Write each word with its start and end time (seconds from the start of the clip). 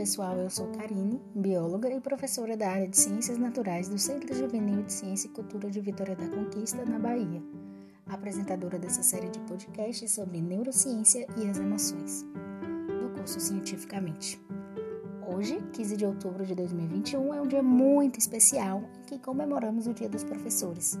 pessoal, 0.00 0.34
eu 0.38 0.48
sou 0.48 0.66
Karine, 0.68 1.20
bióloga 1.34 1.92
e 1.92 2.00
professora 2.00 2.56
da 2.56 2.70
área 2.70 2.88
de 2.88 2.96
Ciências 2.96 3.36
Naturais 3.36 3.86
do 3.86 3.98
Centro 3.98 4.34
Juvenil 4.34 4.82
de 4.82 4.94
Ciência 4.94 5.28
e 5.28 5.30
Cultura 5.30 5.68
de 5.68 5.78
Vitória 5.78 6.16
da 6.16 6.26
Conquista, 6.26 6.82
na 6.86 6.98
Bahia, 6.98 7.42
apresentadora 8.06 8.78
dessa 8.78 9.02
série 9.02 9.28
de 9.28 9.38
podcasts 9.40 10.10
sobre 10.10 10.40
neurociência 10.40 11.26
e 11.36 11.46
as 11.46 11.58
emoções, 11.58 12.24
do 12.98 13.10
curso 13.14 13.38
Cientificamente. 13.38 14.40
Hoje, 15.28 15.60
15 15.74 15.94
de 15.98 16.06
outubro 16.06 16.46
de 16.46 16.54
2021, 16.54 17.34
é 17.34 17.42
um 17.42 17.46
dia 17.46 17.62
muito 17.62 18.18
especial 18.18 18.82
em 19.02 19.04
que 19.04 19.18
comemoramos 19.18 19.86
o 19.86 19.92
Dia 19.92 20.08
dos 20.08 20.24
Professores, 20.24 20.98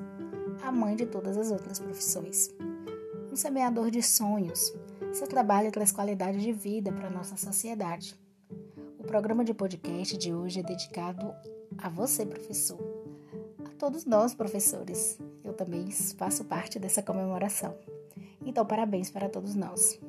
a 0.62 0.70
mãe 0.70 0.94
de 0.94 1.06
todas 1.06 1.38
as 1.38 1.50
outras 1.50 1.78
profissões. 1.78 2.54
Um 3.32 3.36
semeador 3.36 3.90
de 3.90 4.02
sonhos, 4.02 4.74
seu 5.14 5.26
trabalho 5.26 5.72
traz 5.72 5.90
qualidade 5.90 6.38
de 6.38 6.52
vida 6.52 6.92
para 6.92 7.08
nossa 7.08 7.34
sociedade 7.38 8.14
programa 9.06 9.44
de 9.44 9.54
podcast 9.54 10.16
de 10.16 10.32
hoje 10.32 10.60
é 10.60 10.62
dedicado 10.62 11.34
a 11.78 11.88
você, 11.88 12.24
professor. 12.24 12.78
A 13.64 13.70
todos 13.78 14.04
nós, 14.04 14.34
professores. 14.34 15.18
Eu 15.44 15.52
também 15.52 15.90
faço 15.90 16.44
parte 16.44 16.78
dessa 16.78 17.02
comemoração. 17.02 17.74
Então, 18.44 18.64
parabéns 18.64 19.10
para 19.10 19.28
todos 19.28 19.54
nós. 19.54 20.00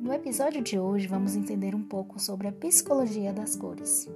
No 0.00 0.12
episódio 0.12 0.62
de 0.62 0.78
hoje, 0.78 1.06
vamos 1.06 1.34
entender 1.34 1.74
um 1.74 1.82
pouco 1.82 2.20
sobre 2.20 2.48
a 2.48 2.52
psicologia 2.52 3.32
das 3.32 3.56
cores. 3.56 4.08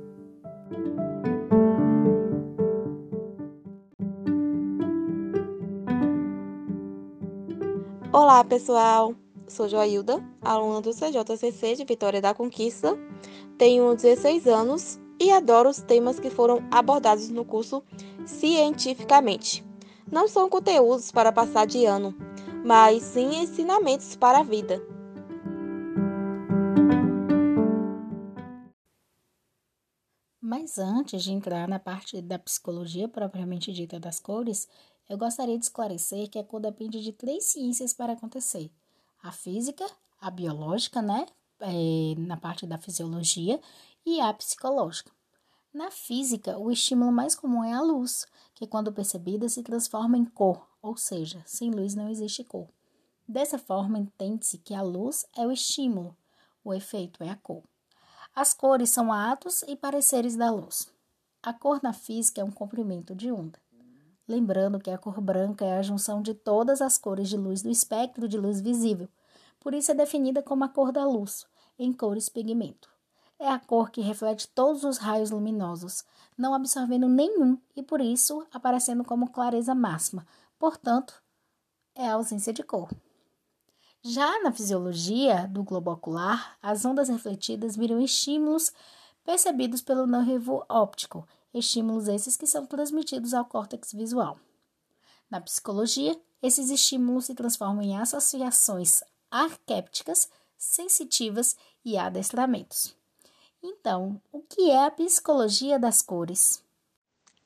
Olá, 8.13 8.45
pessoal! 8.45 9.20
Sou 9.51 9.69
Joailda, 9.69 10.25
aluna 10.41 10.81
do 10.81 10.93
CJCC 10.93 11.75
de 11.75 11.85
Vitória 11.85 12.23
da 12.23 12.33
Conquista 12.33 12.97
tenho 13.59 13.95
16 13.97 14.47
anos 14.47 15.01
e 15.21 15.33
adoro 15.33 15.69
os 15.69 15.83
temas 15.83 16.21
que 16.21 16.31
foram 16.31 16.67
abordados 16.71 17.29
no 17.29 17.45
curso 17.45 17.83
cientificamente. 18.25 19.63
Não 20.11 20.29
são 20.29 20.49
conteúdos 20.49 21.11
para 21.11 21.33
passar 21.33 21.67
de 21.67 21.85
ano, 21.85 22.15
mas 22.65 23.03
sim 23.03 23.43
ensinamentos 23.43 24.15
para 24.15 24.39
a 24.39 24.43
vida. 24.45 24.81
Mas 30.41 30.79
antes 30.79 31.25
de 31.25 31.33
entrar 31.33 31.67
na 31.67 31.81
parte 31.81 32.23
da 32.23 32.39
psicologia 32.39 33.09
propriamente 33.09 33.73
dita 33.73 33.99
das 33.99 34.21
cores, 34.21 34.69
eu 35.09 35.19
gostaria 35.19 35.59
de 35.59 35.65
esclarecer 35.65 36.31
que 36.31 36.39
a 36.39 36.45
cor 36.45 36.61
depende 36.61 37.03
de 37.03 37.13
três 37.13 37.47
ciências 37.47 37.93
para 37.93 38.13
acontecer: 38.13 38.71
a 39.23 39.33
física, 39.33 39.87
a 40.21 40.31
biológica, 40.31 41.01
né, 41.03 41.27
é, 41.61 42.15
na 42.19 42.37
parte 42.37 42.67
da 42.67 42.79
fisiologia 42.79 43.61
e 44.05 44.21
a 44.21 44.33
psicológica. 44.33 45.13
Na 45.73 45.91
física, 45.91 46.59
o 46.59 46.71
estímulo 46.71 47.13
mais 47.13 47.35
comum 47.35 47.63
é 47.63 47.73
a 47.73 47.81
luz, 47.81 48.27
que 48.55 48.67
quando 48.67 48.93
percebida 48.93 49.49
se 49.49 49.63
transforma 49.63 50.19
em 50.19 50.25
cor, 50.25 50.67
ou 50.83 50.97
seja, 50.97 51.43
sem 51.47 51.71
luz 51.71 51.95
não 51.95 52.09
existe 52.09 52.43
cor. 52.43 52.69
Dessa 53.29 53.59
forma, 53.59 53.99
entende-se 53.99 54.59
que 54.59 54.75
a 54.75 54.83
luz 54.83 55.25
é 55.37 55.47
o 55.47 55.53
estímulo, 55.53 56.17
o 56.65 56.75
efeito 56.75 57.23
é 57.23 57.31
a 57.31 57.37
cor. 57.37 57.63
As 58.35 58.53
cores 58.53 58.91
são 58.91 59.13
atos 59.13 59.63
e 59.63 59.77
pareceres 59.77 60.35
da 60.35 60.51
luz. 60.51 60.89
A 61.43 61.53
cor 61.53 61.81
na 61.83 61.93
física 61.93 62.41
é 62.41 62.45
um 62.45 62.51
comprimento 62.51 63.15
de 63.15 63.31
onda. 63.31 63.59
Lembrando 64.31 64.79
que 64.79 64.93
a 64.93 64.97
cor 64.97 65.21
branca 65.21 65.65
é 65.65 65.77
a 65.77 65.83
junção 65.83 66.23
de 66.23 66.35
todas 66.35 66.81
as 66.81 66.97
cores 66.97 67.29
de 67.29 67.37
luz 67.37 67.63
do 67.63 67.69
espectro 67.69 68.29
de 68.29 68.39
luz 68.39 68.61
visível, 68.61 69.09
por 69.59 69.75
isso 69.75 69.91
é 69.91 69.95
definida 69.95 70.41
como 70.41 70.63
a 70.63 70.69
cor 70.69 70.93
da 70.93 71.05
luz, 71.05 71.45
em 71.77 71.93
cores 71.93 72.29
pigmento. 72.29 72.89
É 73.41 73.49
a 73.49 73.59
cor 73.59 73.91
que 73.91 74.01
reflete 74.01 74.47
todos 74.47 74.85
os 74.85 74.99
raios 74.99 75.33
luminosos, 75.33 76.05
não 76.39 76.55
absorvendo 76.55 77.09
nenhum 77.09 77.59
e 77.75 77.83
por 77.83 78.01
isso 78.01 78.47
aparecendo 78.53 79.03
como 79.03 79.33
clareza 79.33 79.75
máxima. 79.75 80.25
Portanto, 80.61 81.21
é 81.93 82.07
a 82.07 82.15
ausência 82.15 82.53
de 82.53 82.63
cor. 82.63 82.89
Já 84.01 84.41
na 84.45 84.53
fisiologia 84.53 85.49
do 85.49 85.65
globo 85.65 85.91
ocular, 85.91 86.57
as 86.63 86.85
ondas 86.85 87.09
refletidas 87.09 87.77
viram 87.77 88.01
estímulos 88.01 88.73
percebidos 89.25 89.83
pelo 89.83 90.07
nervo 90.07 90.65
óptico, 90.69 91.27
estímulos 91.53 92.09
esses 92.09 92.37
que 92.37 92.47
são 92.47 92.67
transmitidos 92.67 93.35
ao 93.35 93.45
córtex 93.45 93.93
visual. 93.93 94.39
Na 95.31 95.41
psicologia, 95.41 96.19
esses 96.43 96.71
estímulos 96.71 97.27
se 97.27 97.35
transformam 97.35 97.83
em 97.83 97.97
associações 97.97 99.03
arquépticas, 99.31 100.29
sensitivas 100.57 101.57
e 101.85 101.97
adestramentos. 101.97 102.95
Então, 103.63 104.21
o 104.33 104.41
que 104.41 104.71
é 104.71 104.85
a 104.85 104.91
psicologia 104.91 105.79
das 105.79 106.03
cores? 106.03 106.63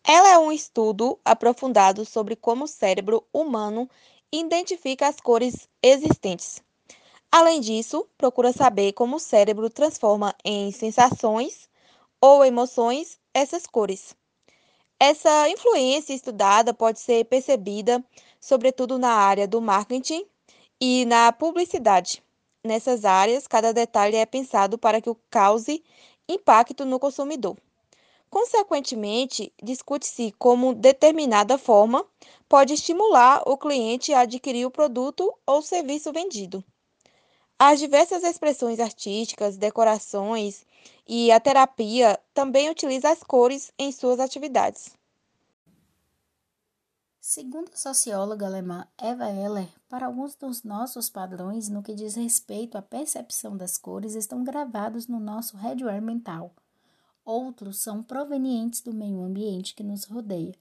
Ela 0.02 0.28
é 0.30 0.38
um 0.38 0.52
estudo 0.52 1.18
aprofundado 1.24 2.04
sobre 2.04 2.36
como 2.36 2.64
o 2.64 2.68
cérebro 2.68 3.26
humano 3.32 3.88
identifica 4.30 5.08
as 5.08 5.20
cores 5.20 5.68
existentes. 5.82 6.62
Além 7.30 7.60
disso, 7.60 8.06
procura 8.16 8.52
saber 8.52 8.92
como 8.92 9.16
o 9.16 9.20
cérebro 9.20 9.68
transforma 9.68 10.34
em 10.44 10.70
sensações 10.70 11.68
ou 12.20 12.44
emoções 12.44 13.18
essas 13.34 13.66
cores. 13.66 14.16
Essa 14.98 15.48
influência 15.50 16.14
estudada 16.14 16.72
pode 16.72 17.00
ser 17.00 17.24
percebida, 17.24 18.02
sobretudo 18.40 18.96
na 18.96 19.12
área 19.12 19.46
do 19.46 19.60
marketing 19.60 20.24
e 20.80 21.04
na 21.04 21.32
publicidade. 21.32 22.22
Nessas 22.64 23.04
áreas, 23.04 23.46
cada 23.46 23.72
detalhe 23.72 24.16
é 24.16 24.24
pensado 24.24 24.78
para 24.78 25.00
que 25.00 25.10
o 25.10 25.18
cause 25.28 25.82
impacto 26.28 26.86
no 26.86 26.98
consumidor. 26.98 27.56
Consequentemente, 28.30 29.52
discute-se 29.62 30.32
como 30.38 30.74
determinada 30.74 31.58
forma 31.58 32.04
pode 32.48 32.72
estimular 32.72 33.42
o 33.46 33.56
cliente 33.56 34.12
a 34.12 34.20
adquirir 34.20 34.66
o 34.66 34.70
produto 34.70 35.32
ou 35.46 35.60
serviço 35.60 36.12
vendido. 36.12 36.64
As 37.66 37.80
diversas 37.80 38.22
expressões 38.22 38.78
artísticas, 38.78 39.56
decorações 39.56 40.66
e 41.08 41.32
a 41.32 41.40
terapia 41.40 42.20
também 42.34 42.68
utilizam 42.68 43.10
as 43.10 43.22
cores 43.22 43.72
em 43.78 43.90
suas 43.90 44.20
atividades. 44.20 44.92
Segundo 47.18 47.70
a 47.72 47.76
socióloga 47.78 48.44
alemã 48.44 48.86
Eva 48.98 49.30
Eller, 49.30 49.70
para 49.88 50.04
alguns 50.04 50.34
dos 50.34 50.62
nossos 50.62 51.08
padrões 51.08 51.70
no 51.70 51.82
que 51.82 51.94
diz 51.94 52.16
respeito 52.16 52.76
à 52.76 52.82
percepção 52.82 53.56
das 53.56 53.78
cores 53.78 54.14
estão 54.14 54.44
gravados 54.44 55.08
no 55.08 55.18
nosso 55.18 55.56
hardware 55.56 56.02
mental. 56.02 56.52
Outros 57.24 57.78
são 57.78 58.02
provenientes 58.02 58.82
do 58.82 58.92
meio 58.92 59.22
ambiente 59.22 59.74
que 59.74 59.82
nos 59.82 60.04
rodeia. 60.04 60.54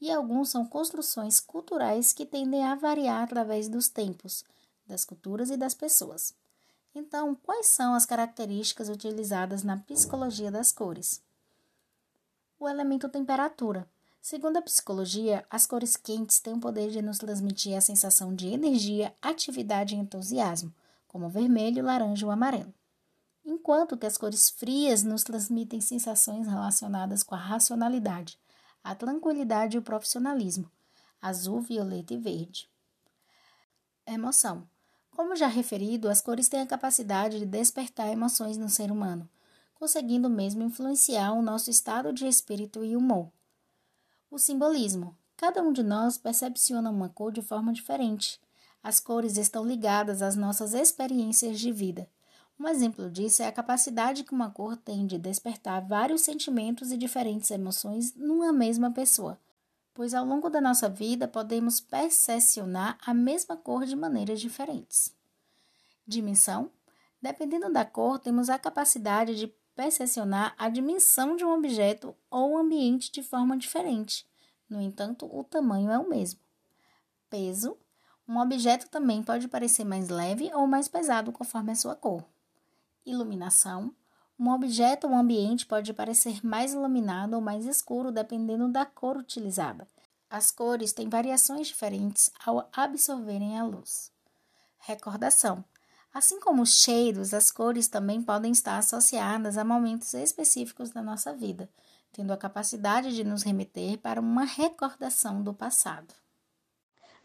E 0.00 0.10
alguns 0.10 0.48
são 0.48 0.66
construções 0.66 1.38
culturais 1.38 2.12
que 2.12 2.26
tendem 2.26 2.64
a 2.64 2.74
variar 2.74 3.22
através 3.22 3.68
dos 3.68 3.88
tempos, 3.88 4.44
das 4.92 5.04
culturas 5.04 5.50
e 5.50 5.56
das 5.56 5.74
pessoas. 5.74 6.34
Então, 6.94 7.34
quais 7.34 7.66
são 7.66 7.94
as 7.94 8.06
características 8.06 8.88
utilizadas 8.88 9.64
na 9.64 9.78
psicologia 9.78 10.50
das 10.50 10.70
cores? 10.70 11.20
O 12.60 12.68
elemento 12.68 13.08
temperatura 13.08 13.88
Segundo 14.22 14.56
a 14.56 14.62
psicologia, 14.62 15.44
as 15.50 15.66
cores 15.66 15.96
quentes 15.96 16.38
têm 16.38 16.54
o 16.54 16.60
poder 16.60 16.92
de 16.92 17.02
nos 17.02 17.18
transmitir 17.18 17.76
a 17.76 17.80
sensação 17.80 18.32
de 18.32 18.46
energia, 18.46 19.12
atividade 19.20 19.96
e 19.96 19.98
entusiasmo, 19.98 20.72
como 21.08 21.26
o 21.26 21.28
vermelho, 21.28 21.84
laranja 21.84 22.24
ou 22.24 22.30
amarelo. 22.30 22.72
Enquanto 23.44 23.96
que 23.96 24.06
as 24.06 24.16
cores 24.16 24.48
frias 24.48 25.02
nos 25.02 25.24
transmitem 25.24 25.80
sensações 25.80 26.46
relacionadas 26.46 27.24
com 27.24 27.34
a 27.34 27.38
racionalidade, 27.38 28.38
a 28.84 28.94
tranquilidade 28.94 29.76
e 29.76 29.80
o 29.80 29.82
profissionalismo, 29.82 30.70
azul, 31.20 31.60
violeta 31.60 32.14
e 32.14 32.16
verde. 32.16 32.70
Emoção. 34.06 34.68
Como 35.14 35.36
já 35.36 35.46
referido, 35.46 36.08
as 36.08 36.20
cores 36.20 36.48
têm 36.48 36.60
a 36.60 36.66
capacidade 36.66 37.38
de 37.38 37.46
despertar 37.46 38.08
emoções 38.10 38.56
no 38.56 38.68
ser 38.68 38.90
humano, 38.90 39.28
conseguindo 39.74 40.28
mesmo 40.28 40.62
influenciar 40.62 41.32
o 41.32 41.42
nosso 41.42 41.68
estado 41.68 42.12
de 42.12 42.26
espírito 42.26 42.82
e 42.82 42.96
humor. 42.96 43.30
O 44.30 44.38
simbolismo. 44.38 45.16
Cada 45.36 45.62
um 45.62 45.72
de 45.72 45.82
nós 45.82 46.16
percepciona 46.16 46.88
uma 46.88 47.08
cor 47.08 47.30
de 47.30 47.42
forma 47.42 47.72
diferente. 47.72 48.40
As 48.82 48.98
cores 48.98 49.36
estão 49.36 49.66
ligadas 49.66 50.22
às 50.22 50.34
nossas 50.34 50.72
experiências 50.72 51.60
de 51.60 51.70
vida. 51.70 52.08
Um 52.58 52.66
exemplo 52.66 53.10
disso 53.10 53.42
é 53.42 53.46
a 53.46 53.52
capacidade 53.52 54.24
que 54.24 54.32
uma 54.32 54.50
cor 54.50 54.76
tem 54.76 55.06
de 55.06 55.18
despertar 55.18 55.86
vários 55.86 56.22
sentimentos 56.22 56.90
e 56.90 56.96
diferentes 56.96 57.50
emoções 57.50 58.14
numa 58.14 58.52
mesma 58.52 58.90
pessoa, 58.90 59.38
pois 59.94 60.14
ao 60.14 60.24
longo 60.24 60.48
da 60.48 60.60
nossa 60.60 60.88
vida 60.88 61.28
podemos 61.28 61.80
percepcionar 61.80 62.98
a 63.04 63.12
mesma 63.12 63.56
cor 63.56 63.84
de 63.84 63.94
maneiras 63.94 64.40
diferentes. 64.40 65.14
Dimensão: 66.06 66.70
dependendo 67.20 67.72
da 67.72 67.84
cor, 67.84 68.18
temos 68.18 68.48
a 68.48 68.58
capacidade 68.58 69.34
de 69.34 69.46
percepcionar 69.74 70.54
a 70.58 70.68
dimensão 70.68 71.36
de 71.36 71.44
um 71.44 71.52
objeto 71.52 72.14
ou 72.30 72.56
ambiente 72.56 73.10
de 73.10 73.22
forma 73.22 73.56
diferente. 73.56 74.26
No 74.68 74.80
entanto, 74.80 75.28
o 75.30 75.44
tamanho 75.44 75.90
é 75.90 75.98
o 75.98 76.08
mesmo. 76.08 76.40
Peso: 77.28 77.76
um 78.26 78.38
objeto 78.38 78.88
também 78.88 79.22
pode 79.22 79.48
parecer 79.48 79.84
mais 79.84 80.08
leve 80.08 80.50
ou 80.54 80.66
mais 80.66 80.88
pesado 80.88 81.32
conforme 81.32 81.72
a 81.72 81.76
sua 81.76 81.94
cor. 81.94 82.24
Iluminação: 83.04 83.94
Um 84.42 84.50
objeto 84.50 85.06
ou 85.06 85.12
um 85.12 85.16
ambiente 85.16 85.64
pode 85.64 85.94
parecer 85.94 86.44
mais 86.44 86.72
iluminado 86.72 87.34
ou 87.34 87.40
mais 87.40 87.64
escuro 87.64 88.10
dependendo 88.10 88.66
da 88.66 88.84
cor 88.84 89.16
utilizada. 89.16 89.86
As 90.28 90.50
cores 90.50 90.92
têm 90.92 91.08
variações 91.08 91.68
diferentes 91.68 92.28
ao 92.44 92.68
absorverem 92.72 93.56
a 93.56 93.64
luz. 93.64 94.10
Recordação: 94.80 95.64
Assim 96.12 96.40
como 96.40 96.60
os 96.60 96.82
cheiros, 96.82 97.32
as 97.32 97.52
cores 97.52 97.86
também 97.86 98.20
podem 98.20 98.50
estar 98.50 98.78
associadas 98.78 99.56
a 99.56 99.62
momentos 99.62 100.12
específicos 100.12 100.90
da 100.90 101.00
nossa 101.00 101.32
vida, 101.32 101.70
tendo 102.10 102.32
a 102.32 102.36
capacidade 102.36 103.14
de 103.14 103.22
nos 103.22 103.44
remeter 103.44 103.96
para 103.98 104.20
uma 104.20 104.42
recordação 104.42 105.40
do 105.40 105.54
passado. 105.54 106.12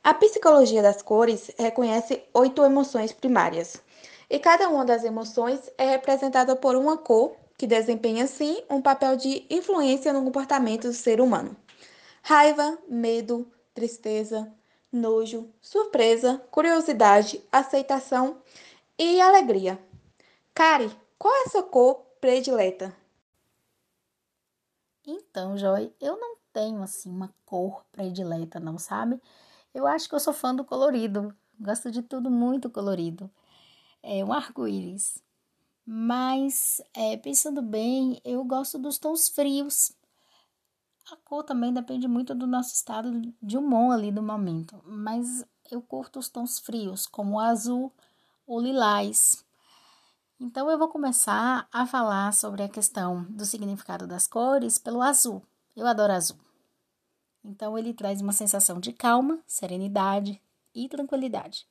A 0.03 0.13
psicologia 0.13 0.83
das 0.83 1.01
cores 1.01 1.49
reconhece 1.57 2.23
oito 2.31 2.63
emoções 2.63 3.11
primárias, 3.11 3.81
e 4.29 4.39
cada 4.39 4.67
uma 4.69 4.83
das 4.83 5.03
emoções 5.03 5.69
é 5.77 5.89
representada 5.89 6.55
por 6.55 6.75
uma 6.75 6.97
cor 6.97 7.35
que 7.57 7.65
desempenha, 7.65 8.25
assim, 8.25 8.61
um 8.69 8.81
papel 8.81 9.15
de 9.15 9.45
influência 9.49 10.13
no 10.13 10.23
comportamento 10.23 10.87
do 10.87 10.93
ser 10.93 11.19
humano. 11.19 11.55
Raiva, 12.21 12.77
medo, 12.87 13.51
tristeza, 13.73 14.53
nojo, 14.91 15.49
surpresa, 15.61 16.41
curiosidade, 16.51 17.41
aceitação 17.51 18.41
e 18.97 19.19
alegria. 19.21 19.79
Kari, 20.53 20.91
qual 21.17 21.33
é 21.33 21.43
a 21.45 21.49
sua 21.49 21.63
cor 21.63 21.95
predileta? 22.19 22.93
Então, 25.05 25.57
Joy, 25.57 25.93
eu 26.01 26.19
não 26.19 26.35
tenho 26.51 26.83
assim 26.83 27.09
uma 27.09 27.33
cor 27.45 27.85
predileta, 27.91 28.59
não 28.59 28.77
sabe? 28.77 29.21
Eu 29.73 29.87
acho 29.87 30.09
que 30.09 30.15
eu 30.15 30.19
sou 30.19 30.33
fã 30.33 30.53
do 30.53 30.65
colorido. 30.65 31.33
Gosto 31.59 31.89
de 31.89 32.01
tudo 32.01 32.29
muito 32.29 32.69
colorido 32.69 33.31
é, 34.07 34.23
um 34.23 34.31
arco-íris. 34.31 35.21
Mas, 35.85 36.81
é, 36.93 37.17
pensando 37.17 37.61
bem, 37.61 38.21
eu 38.23 38.43
gosto 38.43 38.79
dos 38.79 38.97
tons 38.97 39.27
frios. 39.27 39.91
A 41.11 41.17
cor 41.17 41.43
também 41.43 41.73
depende 41.73 42.07
muito 42.07 42.33
do 42.33 42.47
nosso 42.47 42.73
estado 42.73 43.11
de 43.41 43.57
humor 43.57 43.93
ali 43.93 44.11
do 44.11 44.23
momento. 44.23 44.81
Mas 44.85 45.45
eu 45.69 45.81
curto 45.81 46.19
os 46.19 46.29
tons 46.29 46.57
frios, 46.59 47.05
como 47.05 47.35
o 47.35 47.39
azul 47.39 47.93
ou 48.45 48.61
lilás. 48.61 49.45
Então, 50.39 50.69
eu 50.69 50.77
vou 50.77 50.87
começar 50.87 51.67
a 51.71 51.85
falar 51.85 52.33
sobre 52.33 52.63
a 52.63 52.69
questão 52.69 53.23
do 53.23 53.45
significado 53.45 54.07
das 54.07 54.27
cores 54.27 54.77
pelo 54.77 55.01
azul. 55.01 55.43
Eu 55.75 55.85
adoro 55.85 56.13
azul. 56.13 56.37
Então, 57.43 57.77
ele 57.77 57.93
traz 57.93 58.21
uma 58.21 58.33
sensação 58.33 58.79
de 58.79 58.93
calma, 58.93 59.39
serenidade 59.45 60.41
e 60.75 60.87
tranquilidade. 60.87 61.67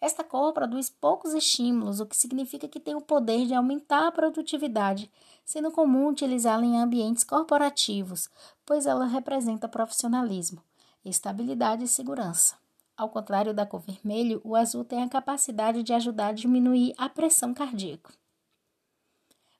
Esta 0.00 0.24
cor 0.24 0.52
produz 0.54 0.88
poucos 0.88 1.34
estímulos, 1.34 2.00
o 2.00 2.06
que 2.06 2.16
significa 2.16 2.66
que 2.66 2.80
tem 2.80 2.94
o 2.94 3.02
poder 3.02 3.46
de 3.46 3.54
aumentar 3.54 4.06
a 4.06 4.12
produtividade, 4.12 5.10
sendo 5.44 5.70
comum 5.70 6.08
utilizá-la 6.08 6.64
em 6.64 6.78
ambientes 6.78 7.22
corporativos, 7.22 8.30
pois 8.64 8.86
ela 8.86 9.04
representa 9.04 9.68
profissionalismo, 9.68 10.62
estabilidade 11.04 11.84
e 11.84 11.88
segurança. 11.88 12.56
Ao 12.96 13.10
contrário 13.10 13.52
da 13.52 13.66
cor 13.66 13.80
vermelho, 13.80 14.40
o 14.42 14.56
azul 14.56 14.84
tem 14.84 15.02
a 15.02 15.08
capacidade 15.08 15.82
de 15.82 15.92
ajudar 15.92 16.28
a 16.28 16.32
diminuir 16.32 16.94
a 16.96 17.08
pressão 17.08 17.52
cardíaca. 17.52 18.12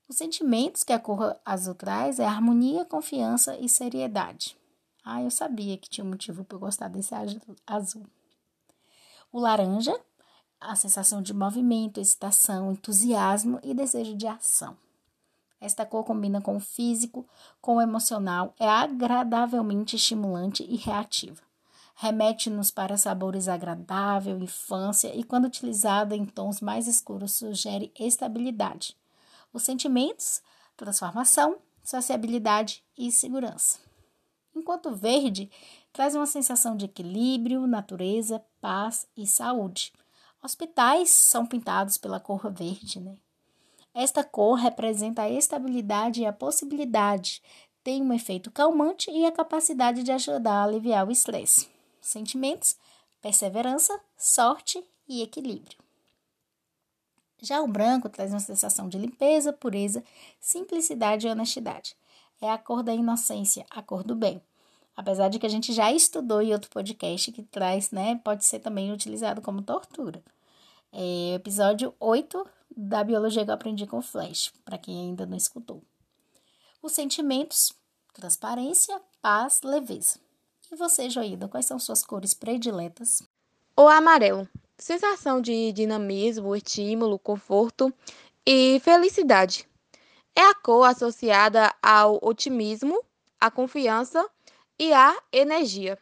Os 0.09 0.17
sentimentos 0.17 0.83
que 0.83 0.93
a 0.93 0.99
cor 0.99 1.39
azul 1.45 1.75
traz 1.75 2.19
é 2.19 2.25
harmonia, 2.25 2.85
confiança 2.85 3.57
e 3.59 3.69
seriedade. 3.69 4.57
Ah, 5.05 5.23
eu 5.23 5.31
sabia 5.31 5.77
que 5.79 5.89
tinha 5.89 6.05
um 6.05 6.11
motivo 6.11 6.45
para 6.45 6.57
eu 6.57 6.61
gostar 6.61 6.89
desse 6.89 7.15
azul. 7.67 8.07
O 9.33 9.39
laranja 9.39 9.99
a 10.61 10.77
sensação 10.77 11.23
de 11.23 11.33
movimento, 11.33 12.01
excitação, 12.01 12.73
entusiasmo 12.73 13.59
e 13.63 13.73
desejo 13.73 14.15
de 14.15 14.27
ação. 14.27 14.77
Esta 15.61 15.85
cor 15.85 16.05
combina 16.05 16.41
com 16.41 16.57
o 16.57 16.61
físico, 16.61 17.27
com 17.61 17.77
o 17.77 17.81
emocional, 17.81 18.55
é 18.59 18.69
agradavelmente 18.69 19.97
estimulante 19.97 20.65
e 20.69 20.77
reativa. 20.77 21.43
Remete-nos 21.95 22.71
para 22.71 22.97
sabores 22.97 23.47
agradável, 23.47 24.39
infância 24.39 25.15
e, 25.15 25.23
quando 25.23 25.45
utilizada 25.45 26.17
em 26.17 26.25
tons 26.25 26.61
mais 26.61 26.87
escuros, 26.87 27.33
sugere 27.33 27.93
estabilidade. 27.99 28.97
Os 29.53 29.63
sentimentos, 29.63 30.41
transformação, 30.77 31.59
sociabilidade 31.85 32.83
e 32.97 33.13
segurança. 33.13 33.79
Enquanto 34.57 34.95
verde 34.95 35.51
traz 35.93 36.15
uma 36.15 36.27
sensação 36.27 36.75
de 36.75 36.87
equilíbrio, 36.87 37.67
natureza, 37.67 38.43
paz 38.63 39.07
e 39.15 39.27
saúde. 39.27 39.93
Hospitais 40.43 41.11
são 41.11 41.45
pintados 41.45 41.99
pela 41.99 42.19
cor 42.19 42.51
verde, 42.51 42.99
né? 43.01 43.17
Esta 43.93 44.23
cor 44.23 44.55
representa 44.55 45.23
a 45.23 45.31
estabilidade 45.31 46.23
e 46.23 46.27
a 46.27 46.33
possibilidade, 46.33 47.43
tem 47.83 48.03
um 48.03 48.13
efeito 48.13 48.51
calmante 48.51 49.11
e 49.11 49.25
a 49.25 49.33
capacidade 49.33 50.03
de 50.03 50.13
ajudar 50.13 50.53
a 50.53 50.65
aliviar 50.65 51.09
o 51.09 51.11
estresse. 51.11 51.69
Sentimentos, 52.01 52.77
perseverança, 53.21 53.99
sorte 54.17 54.83
e 55.09 55.23
equilíbrio. 55.23 55.79
Já 57.41 57.63
o 57.63 57.67
branco 57.67 58.09
traz 58.09 58.33
uma 58.33 58.41
sensação 58.41 58.89
de 58.89 58.99
limpeza, 58.99 59.53
pureza, 59.53 60.05
simplicidade 60.39 61.27
e 61.27 61.31
honestidade. 61.31 61.97
É 62.41 62.51
a 62.51 62.59
cor 62.59 62.83
da 62.83 62.95
inocência, 62.95 63.65
a 63.71 63.83
cor 63.83 64.05
do 64.05 64.15
bem. 64.15 64.43
Apesar 65.01 65.31
de 65.31 65.39
que 65.39 65.47
a 65.47 65.49
gente 65.49 65.73
já 65.73 65.91
estudou 65.91 66.43
em 66.43 66.53
outro 66.53 66.69
podcast 66.69 67.33
que 67.33 67.43
traz, 67.43 67.91
né, 67.91 68.21
pode 68.23 68.45
ser 68.45 68.59
também 68.59 68.93
utilizado 68.93 69.41
como 69.41 69.63
tortura. 69.63 70.23
É 70.93 71.37
episódio 71.37 71.95
8 71.99 72.47
da 72.77 73.03
biologia 73.03 73.43
que 73.43 73.51
eu 73.51 73.55
aprendi 73.55 73.87
com 73.87 74.03
Flash, 74.03 74.53
para 74.63 74.77
quem 74.77 75.01
ainda 75.01 75.25
não 75.25 75.39
escutou. 75.39 75.83
Os 76.83 76.93
sentimentos, 76.93 77.73
transparência, 78.13 79.01
paz, 79.23 79.63
leveza. 79.65 80.19
E 80.71 80.77
você, 80.77 81.09
Joída, 81.09 81.49
quais 81.49 81.65
são 81.65 81.79
suas 81.79 82.05
cores 82.05 82.35
prediletas? 82.35 83.23
O 83.75 83.89
amarelo. 83.89 84.47
Sensação 84.77 85.41
de 85.41 85.73
dinamismo, 85.73 86.55
estímulo, 86.55 87.19
conforto 87.19 87.91
e 88.45 88.79
felicidade. 88.85 89.67
É 90.37 90.43
a 90.43 90.55
cor 90.55 90.85
associada 90.85 91.75
ao 91.83 92.19
otimismo, 92.23 93.03
à 93.41 93.51
confiança 93.51 94.29
e 94.81 94.95
a 94.95 95.15
energia, 95.31 95.99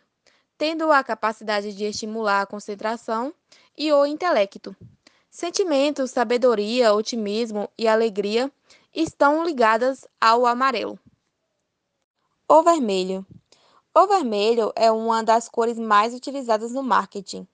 tendo 0.57 0.93
a 0.93 1.03
capacidade 1.03 1.75
de 1.75 1.85
estimular 1.85 2.43
a 2.43 2.47
concentração 2.47 3.35
e 3.77 3.93
o 3.93 4.07
intelecto. 4.07 4.75
Sentimentos, 5.29 6.13
sabedoria, 6.13 6.95
otimismo 6.95 7.69
e 7.77 7.89
alegria 7.89 8.49
estão 8.95 9.45
ligadas 9.45 10.07
ao 10.21 10.47
amarelo. 10.47 10.97
O 12.49 12.63
vermelho. 12.63 13.27
O 13.93 14.07
vermelho 14.07 14.73
é 14.77 14.93
uma 14.93 15.25
das 15.25 15.49
cores 15.49 15.77
mais 15.77 16.15
utilizadas 16.15 16.71
no 16.71 16.83
marketing. 16.83 17.49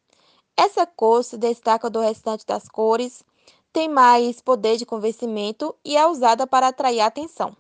Essa 0.55 0.87
cor 0.87 1.25
se 1.25 1.39
destaca 1.39 1.89
do 1.89 2.01
restante 2.01 2.45
das 2.45 2.69
cores, 2.69 3.25
tem 3.73 3.89
mais 3.89 4.43
poder 4.43 4.77
de 4.77 4.85
convencimento 4.85 5.75
e 5.83 5.97
é 5.97 6.07
usada 6.07 6.47
para 6.47 6.69
atrair 6.69 7.01
atenção. 7.01 7.57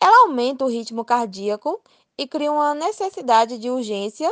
Ela 0.00 0.26
aumenta 0.26 0.64
o 0.64 0.68
ritmo 0.68 1.04
cardíaco 1.04 1.80
e 2.18 2.26
cria 2.26 2.50
uma 2.50 2.74
necessidade 2.74 3.58
de 3.58 3.70
urgência 3.70 4.30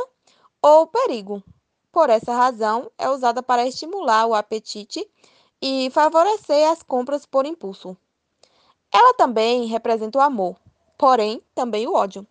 ou 0.61 0.87
perigo. 0.87 1.43
Por 1.91 2.09
essa 2.09 2.33
razão, 2.33 2.91
é 2.97 3.09
usada 3.09 3.41
para 3.41 3.67
estimular 3.67 4.25
o 4.25 4.33
apetite 4.33 5.07
e 5.61 5.89
favorecer 5.91 6.69
as 6.69 6.83
compras 6.83 7.25
por 7.25 7.45
impulso. 7.45 7.95
Ela 8.91 9.13
também 9.13 9.65
representa 9.65 10.19
o 10.19 10.21
amor, 10.21 10.55
porém 10.97 11.41
também 11.53 11.87
o 11.87 11.93
ódio. 11.93 12.25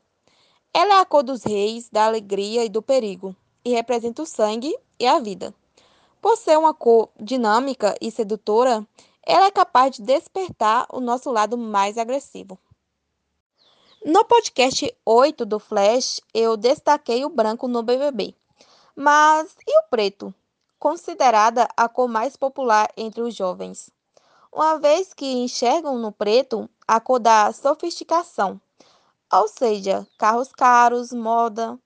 Ela 0.73 0.97
é 0.97 1.01
a 1.01 1.05
cor 1.05 1.23
dos 1.23 1.45
reis, 1.45 1.89
da 1.89 2.07
alegria 2.07 2.65
e 2.65 2.69
do 2.69 2.83
perigo, 2.83 3.35
e 3.65 3.71
representa 3.71 4.23
o 4.23 4.27
sangue 4.27 4.77
e 4.99 5.07
a 5.07 5.19
vida. 5.19 5.55
Por 6.21 6.37
ser 6.37 6.59
uma 6.59 6.75
cor 6.75 7.11
dinâmica 7.21 7.95
e 8.01 8.11
sedutora, 8.11 8.87
ela 9.27 9.47
é 9.47 9.51
capaz 9.51 9.97
de 9.97 10.03
despertar 10.03 10.87
o 10.93 11.01
nosso 11.01 11.31
lado 11.31 11.57
mais 11.57 11.97
agressivo. 11.97 12.59
No 14.07 14.23
podcast 14.23 14.95
8 15.03 15.47
do 15.47 15.59
Flash, 15.59 16.21
eu 16.35 16.59
destaquei 16.59 17.25
o 17.25 17.31
branco 17.31 17.67
no 17.67 17.83
BBB. 17.83 18.35
Mas 18.95 19.57
e 19.67 19.79
o 19.79 19.85
preto? 19.89 20.35
Considerada 20.79 21.67
a 21.75 21.89
cor 21.89 22.07
mais 22.07 22.37
popular 22.37 22.87
entre 22.99 23.23
os 23.23 23.35
jovens. 23.35 23.89
Uma 24.53 24.79
vez 24.79 25.15
que 25.15 25.25
enxergam 25.25 25.97
no 25.97 26.13
preto 26.13 26.69
a 26.87 27.01
cor 27.01 27.19
da 27.19 27.51
sofisticação, 27.55 28.61
ou 29.33 29.49
seja, 29.49 30.07
carros 30.19 30.53
caros, 30.53 31.11
moda. 31.11 31.79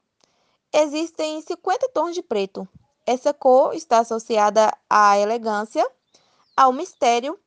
Existem 0.73 1.41
50 1.41 1.89
tons 1.91 2.17
de 2.17 2.23
preto. 2.23 2.67
Essa 3.07 3.33
cor 3.33 3.77
está 3.77 3.99
associada 3.99 4.77
à 4.91 5.17
elegância, 5.17 5.89
ao 6.57 6.73
mistério, 6.73 7.39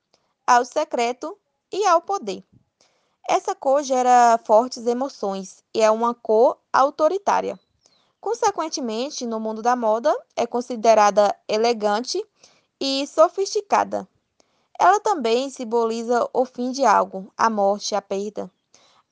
ao 0.47 0.63
secreto 0.63 1.37
e 1.69 1.85
ao 1.85 2.01
poder. 2.01 2.41
Essa 3.27 3.55
cor 3.55 3.83
gera 3.83 4.39
fortes 4.43 4.85
emoções 4.87 5.63
e 5.73 5.81
é 5.81 5.89
uma 5.89 6.13
cor 6.13 6.57
autoritária. 6.73 7.59
Consequentemente, 8.19 9.25
no 9.25 9.39
mundo 9.39 9.61
da 9.61 9.75
moda, 9.75 10.15
é 10.35 10.45
considerada 10.45 11.35
elegante 11.47 12.23
e 12.79 13.05
sofisticada. 13.07 14.07
Ela 14.79 14.99
também 14.99 15.49
simboliza 15.49 16.27
o 16.33 16.45
fim 16.45 16.71
de 16.71 16.83
algo, 16.83 17.31
a 17.37 17.49
morte, 17.49 17.95
a 17.95 18.01
perda. 18.01 18.49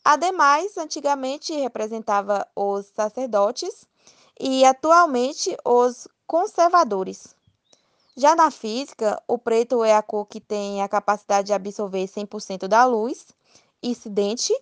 Ademais, 0.03 0.77
antigamente 0.77 1.53
representava 1.53 2.47
os 2.55 2.87
sacerdotes 2.87 3.85
e 4.39 4.65
atualmente 4.65 5.55
os 5.63 6.07
conservadores. 6.25 7.35
Já 8.17 8.35
na 8.35 8.49
física, 8.49 9.21
o 9.27 9.37
preto 9.37 9.83
é 9.83 9.95
a 9.95 10.01
cor 10.01 10.25
que 10.25 10.39
tem 10.39 10.81
a 10.81 10.89
capacidade 10.89 11.47
de 11.47 11.53
absorver 11.53 12.05
100% 12.05 12.67
da 12.67 12.85
luz 12.85 13.27
incidente, 13.81 14.53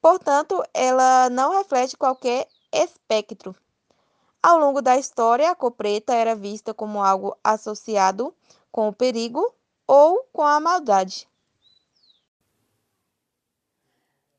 portanto, 0.00 0.62
ela 0.72 1.28
não 1.30 1.56
reflete 1.58 1.96
qualquer 1.96 2.48
espectro. 2.72 3.54
Ao 4.42 4.58
longo 4.58 4.80
da 4.80 4.96
história, 4.96 5.50
a 5.50 5.54
cor 5.54 5.72
preta 5.72 6.14
era 6.14 6.34
vista 6.34 6.72
como 6.72 7.02
algo 7.02 7.36
associado 7.44 8.34
com 8.72 8.88
o 8.88 8.92
perigo 8.92 9.54
ou 9.86 10.24
com 10.32 10.42
a 10.42 10.58
maldade. 10.60 11.28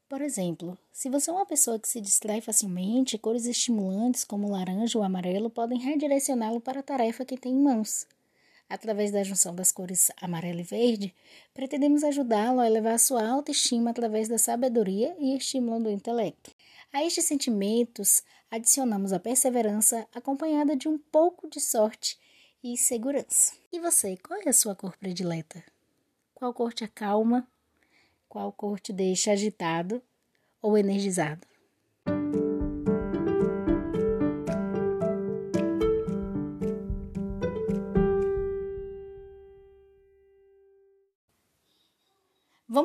Por 0.10 0.22
exemplo, 0.22 0.78
se 0.92 1.10
você 1.10 1.30
é 1.30 1.34
uma 1.34 1.46
pessoa 1.46 1.80
que 1.80 1.88
se 1.88 2.02
distrai 2.02 2.42
facilmente, 2.42 3.18
cores 3.18 3.46
estimulantes 3.46 4.26
como 4.26 4.48
o 4.48 4.52
laranja 4.52 4.98
ou 4.98 5.06
amarelo 5.06 5.50
podem 5.50 5.80
redirecioná-lo 5.80 6.60
para 6.60 6.82
a 6.82 6.84
tarefa 6.84 7.24
que 7.24 7.38
tem 7.38 7.54
em 7.54 7.64
mãos. 7.64 8.06
Através 8.72 9.12
da 9.12 9.22
junção 9.22 9.54
das 9.54 9.70
cores 9.70 10.10
amarelo 10.22 10.62
e 10.62 10.64
verde, 10.64 11.14
pretendemos 11.54 12.06
ajudá-lo 12.06 12.62
a 12.62 12.66
elevar 12.66 12.98
sua 12.98 13.28
autoestima 13.28 13.90
através 13.90 14.30
da 14.30 14.38
sabedoria 14.38 15.14
e 15.20 15.36
estímulo 15.36 15.84
do 15.84 15.92
intelecto. 15.92 16.56
A 16.94 17.04
estes 17.04 17.26
sentimentos, 17.26 18.24
adicionamos 18.50 19.12
a 19.12 19.20
perseverança 19.20 20.08
acompanhada 20.16 20.74
de 20.74 20.88
um 20.88 20.98
pouco 20.98 21.50
de 21.50 21.60
sorte 21.60 22.18
e 22.64 22.78
segurança. 22.78 23.52
E 23.74 23.80
você, 23.82 24.16
qual 24.16 24.40
é 24.40 24.48
a 24.48 24.54
sua 24.54 24.74
cor 24.74 24.96
predileta? 24.96 25.62
Qual 26.34 26.54
cor 26.54 26.72
te 26.72 26.86
acalma? 26.86 27.46
Qual 28.30 28.54
cor 28.54 28.80
te 28.80 28.94
deixa 28.94 29.34
agitado 29.34 30.02
ou 30.62 30.78
energizado? 30.78 31.46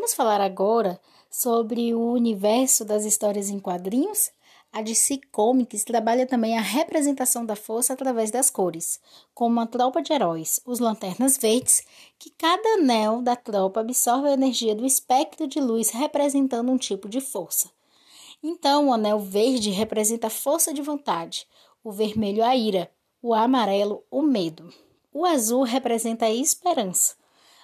Vamos 0.07 0.15
falar 0.15 0.41
agora 0.41 1.01
sobre 1.29 1.93
o 1.93 2.13
universo 2.13 2.85
das 2.85 3.05
histórias 3.05 3.51
em 3.51 3.59
quadrinhos 3.59 4.31
a 4.73 4.81
DC 4.81 5.19
Comics 5.33 5.83
trabalha 5.83 6.25
também 6.25 6.57
a 6.57 6.61
representação 6.61 7.45
da 7.45 7.57
força 7.57 7.93
através 7.93 8.31
das 8.31 8.49
cores, 8.49 9.01
como 9.35 9.55
uma 9.55 9.67
tropa 9.67 10.01
de 10.01 10.13
heróis, 10.13 10.61
os 10.65 10.79
Lanternas 10.79 11.37
Verdes, 11.37 11.83
que 12.21 12.31
cada 12.31 12.75
anel 12.75 13.21
da 13.21 13.35
tropa 13.35 13.81
absorve 13.81 14.29
a 14.29 14.35
energia 14.35 14.77
do 14.77 14.87
espectro 14.87 15.49
de 15.49 15.59
luz 15.59 15.91
representando 15.91 16.71
um 16.71 16.79
tipo 16.79 17.09
de 17.09 17.21
força. 17.21 17.69
Então, 18.41 18.87
o 18.87 18.93
anel 18.93 19.19
verde 19.19 19.71
representa 19.71 20.29
a 20.29 20.31
força 20.31 20.73
de 20.73 20.83
vontade, 20.83 21.49
o 21.83 21.91
vermelho 21.91 22.45
a 22.45 22.55
ira, 22.55 22.89
o 23.21 23.35
amarelo 23.35 24.05
o 24.09 24.23
medo. 24.23 24.73
O 25.13 25.27
azul 25.27 25.65
representa 25.65 26.27
a 26.27 26.33
esperança, 26.33 27.17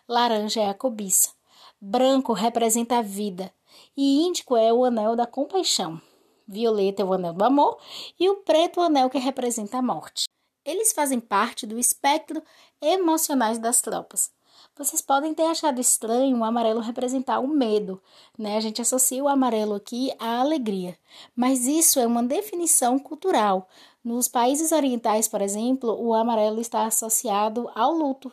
laranja 0.09 0.61
é 0.61 0.69
a 0.69 0.75
cobiça, 0.75 1.41
branco 1.85 2.33
representa 2.33 2.99
a 2.99 3.03
vida 3.03 3.53
e 3.97 4.23
índico 4.23 4.57
é 4.57 4.73
o 4.73 4.85
anel 4.85 5.17
da 5.17 5.27
compaixão 5.27 6.01
violeta 6.47 7.03
é 7.03 7.05
o 7.05 7.13
anel 7.13 7.33
do 7.33 7.45
amor 7.45 7.79
e 8.19 8.29
o 8.29 8.37
preto 8.37 8.81
o 8.81 8.83
anel 8.83 9.09
que 9.09 9.19
representa 9.19 9.79
a 9.79 9.83
morte. 9.83 10.25
Eles 10.65 10.93
fazem 10.93 11.19
parte 11.19 11.67
do 11.67 11.79
espectro 11.79 12.43
emocionais 12.81 13.59
das 13.59 13.81
tropas. 13.81 14.31
Vocês 14.77 15.03
podem 15.03 15.35
ter 15.35 15.45
achado 15.45 15.81
estranho 15.81 16.39
o 16.39 16.45
amarelo 16.45 16.81
representar 16.81 17.41
o 17.41 17.49
medo, 17.49 18.01
né? 18.39 18.57
A 18.57 18.61
gente 18.61 18.81
associa 18.81 19.23
o 19.23 19.29
amarelo 19.29 19.75
aqui 19.75 20.13
à 20.19 20.41
alegria, 20.41 20.97
mas 21.35 21.67
isso 21.67 21.99
é 21.99 22.07
uma 22.07 22.23
definição 22.23 22.99
cultural. 22.99 23.69
Nos 24.05 24.29
países 24.29 24.71
orientais, 24.71 25.27
por 25.27 25.43
exemplo, 25.43 26.01
o 26.01 26.15
amarelo 26.15 26.61
está 26.61 26.87
associado 26.87 27.71
ao 27.75 27.93
luto. 27.93 28.33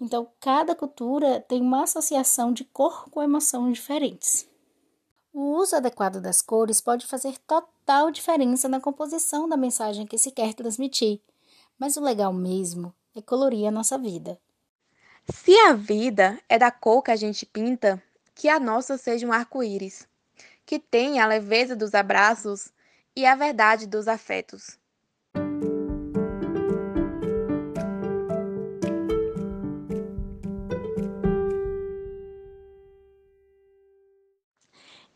Então, 0.00 0.28
cada 0.40 0.74
cultura 0.74 1.40
tem 1.40 1.60
uma 1.60 1.82
associação 1.82 2.52
de 2.52 2.64
cor 2.64 3.10
com 3.10 3.22
emoção 3.22 3.70
diferentes. 3.70 4.48
O 5.32 5.56
uso 5.56 5.76
adequado 5.76 6.20
das 6.20 6.40
cores 6.40 6.80
pode 6.80 7.06
fazer 7.06 7.36
total 7.46 8.10
diferença 8.10 8.66
na 8.66 8.80
composição 8.80 9.46
da 9.48 9.56
mensagem 9.56 10.06
que 10.06 10.16
se 10.16 10.30
quer 10.30 10.54
transmitir, 10.54 11.20
mas 11.78 11.96
o 11.96 12.00
legal 12.00 12.32
mesmo 12.32 12.94
é 13.14 13.20
colorir 13.20 13.68
a 13.68 13.70
nossa 13.70 13.98
vida. 13.98 14.40
Se 15.28 15.56
a 15.60 15.74
vida 15.74 16.40
é 16.48 16.58
da 16.58 16.70
cor 16.70 17.02
que 17.02 17.10
a 17.10 17.16
gente 17.16 17.44
pinta, 17.44 18.02
que 18.34 18.48
a 18.48 18.58
nossa 18.58 18.96
seja 18.96 19.26
um 19.26 19.32
arco-íris, 19.32 20.08
que 20.64 20.78
tenha 20.78 21.22
a 21.22 21.26
leveza 21.26 21.76
dos 21.76 21.94
abraços 21.94 22.72
e 23.14 23.26
a 23.26 23.34
verdade 23.34 23.86
dos 23.86 24.08
afetos. 24.08 24.79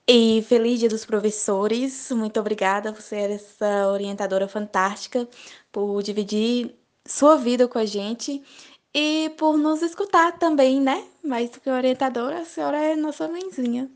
E 0.07 0.43
feliz 0.43 0.81
Dia 0.81 0.89
dos 0.89 1.05
Professores. 1.07 2.11
Muito 2.11 2.39
obrigada 2.39 2.93
por 2.93 3.01
ser 3.03 3.31
essa 3.31 3.89
orientadora 3.89 4.47
fantástica, 4.47 5.27
por 5.73 6.03
dividir 6.03 6.77
sua 7.07 7.37
vida 7.37 7.67
com 7.69 7.79
a 7.79 7.87
gente 7.87 8.43
e 8.95 9.31
por 9.39 9.57
nos 9.57 9.83
escutar 9.83 10.39
também, 10.39 10.81
né? 10.81 11.09
Mais 11.23 11.51
do 11.51 11.61
que 11.61 11.71
orientadora, 11.71 12.41
a 12.41 12.45
senhora 12.45 12.79
é 12.79 12.97
nossa 12.97 13.29
mãezinha. 13.29 13.91